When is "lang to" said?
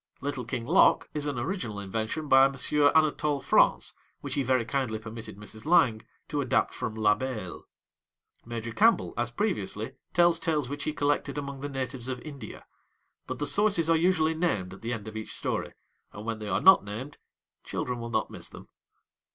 5.63-6.41